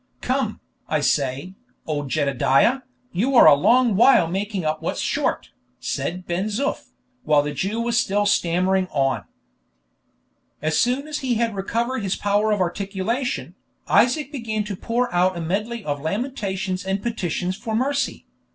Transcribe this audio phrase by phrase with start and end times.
[0.21, 1.53] "Come, I say,
[1.85, 2.79] old Jedediah,
[3.11, 6.87] you are a long while making up what's short," said Ben Zoof,
[7.23, 9.25] while the Jew was still stammering on.
[10.59, 13.53] As soon as he recovered his power of articulation,
[13.87, 18.25] Isaac began to pour out a medley of lamentations and petitions for mercy.